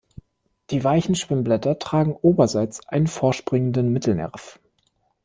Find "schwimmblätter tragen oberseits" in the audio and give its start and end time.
1.13-2.87